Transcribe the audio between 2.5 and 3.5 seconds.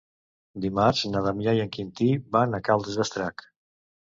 a Caldes d'Estrac.